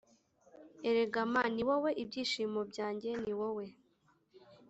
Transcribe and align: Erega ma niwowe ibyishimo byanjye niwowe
Erega 0.89 1.21
ma 1.33 1.43
niwowe 1.53 1.89
ibyishimo 2.03 2.59
byanjye 2.71 3.09
niwowe 3.23 3.65